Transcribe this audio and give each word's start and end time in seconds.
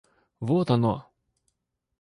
Вот 0.39 0.71
оно! 0.71 0.95